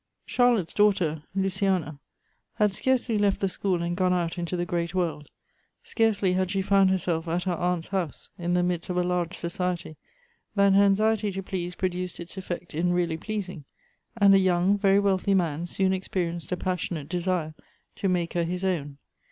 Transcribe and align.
Charlotte's 0.25 0.73
daughter, 0.73 1.21
Luciana, 1.35 1.99
had 2.55 2.73
scarcely 2.73 3.19
left 3.19 3.39
the 3.39 3.47
school 3.47 3.83
and 3.83 3.95
gone 3.95 4.13
out 4.13 4.39
into 4.39 4.57
the 4.57 4.65
great 4.65 4.95
world; 4.95 5.29
scarcely 5.83 6.33
had 6.33 6.49
she 6.49 6.59
found 6.59 6.89
herself 6.89 7.27
at 7.27 7.43
her 7.43 7.53
aunt's 7.53 7.89
house 7.89 8.29
in 8.35 8.55
the 8.55 8.63
midst 8.63 8.89
of 8.89 8.97
a 8.97 9.03
large 9.03 9.35
society, 9.35 9.97
than 10.55 10.73
her 10.73 10.85
anxiety 10.85 11.31
to 11.31 11.43
please 11.43 11.75
produced 11.75 12.19
its 12.19 12.35
effect 12.35 12.73
in 12.73 12.91
really 12.91 13.15
pleasing; 13.15 13.63
and 14.17 14.33
a 14.33 14.39
young, 14.39 14.75
very 14.75 14.99
wealthy 14.99 15.35
man, 15.35 15.67
soon 15.67 15.93
experienced 15.93 16.51
a 16.51 16.57
passionate 16.57 17.07
desire 17.07 17.53
to 17.95 18.09
make 18.09 18.33
her 18.33 18.43
his 18.43 18.63
own. 18.65 18.97